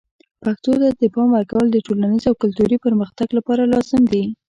[0.43, 4.23] پښتو ته د پام ورکول د ټولنیز او کلتوري پرمختګ لپاره لازم دي.